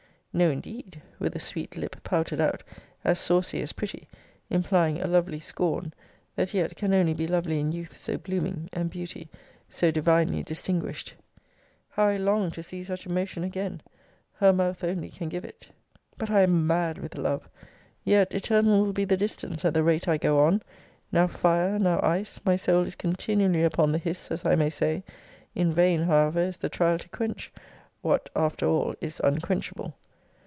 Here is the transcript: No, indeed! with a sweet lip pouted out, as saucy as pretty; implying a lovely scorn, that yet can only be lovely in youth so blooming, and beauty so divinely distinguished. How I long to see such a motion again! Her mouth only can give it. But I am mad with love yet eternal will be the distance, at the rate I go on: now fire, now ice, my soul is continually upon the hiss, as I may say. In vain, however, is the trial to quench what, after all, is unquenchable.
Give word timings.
No, 0.33 0.49
indeed! 0.49 1.01
with 1.19 1.35
a 1.35 1.39
sweet 1.41 1.75
lip 1.75 1.97
pouted 2.05 2.39
out, 2.39 2.63
as 3.03 3.19
saucy 3.19 3.61
as 3.61 3.73
pretty; 3.73 4.07
implying 4.49 5.01
a 5.01 5.05
lovely 5.07 5.41
scorn, 5.41 5.93
that 6.37 6.53
yet 6.53 6.77
can 6.77 6.93
only 6.93 7.13
be 7.13 7.27
lovely 7.27 7.59
in 7.59 7.73
youth 7.73 7.91
so 7.93 8.17
blooming, 8.17 8.69
and 8.71 8.89
beauty 8.89 9.27
so 9.67 9.91
divinely 9.91 10.41
distinguished. 10.41 11.15
How 11.89 12.07
I 12.07 12.15
long 12.15 12.49
to 12.51 12.63
see 12.63 12.81
such 12.81 13.05
a 13.05 13.09
motion 13.09 13.43
again! 13.43 13.81
Her 14.35 14.53
mouth 14.53 14.85
only 14.85 15.09
can 15.09 15.27
give 15.27 15.43
it. 15.43 15.67
But 16.17 16.29
I 16.29 16.43
am 16.43 16.65
mad 16.65 16.97
with 16.97 17.17
love 17.17 17.49
yet 18.05 18.33
eternal 18.33 18.85
will 18.85 18.93
be 18.93 19.03
the 19.03 19.17
distance, 19.17 19.65
at 19.65 19.73
the 19.73 19.83
rate 19.83 20.07
I 20.07 20.15
go 20.17 20.39
on: 20.39 20.61
now 21.11 21.27
fire, 21.27 21.77
now 21.77 21.99
ice, 22.01 22.39
my 22.45 22.55
soul 22.55 22.83
is 22.85 22.95
continually 22.95 23.65
upon 23.65 23.91
the 23.91 23.97
hiss, 23.97 24.31
as 24.31 24.45
I 24.45 24.55
may 24.55 24.69
say. 24.69 25.03
In 25.55 25.73
vain, 25.73 26.03
however, 26.03 26.39
is 26.39 26.55
the 26.55 26.69
trial 26.69 26.99
to 26.99 27.09
quench 27.09 27.51
what, 28.01 28.29
after 28.33 28.65
all, 28.65 28.95
is 29.01 29.19
unquenchable. 29.21 29.97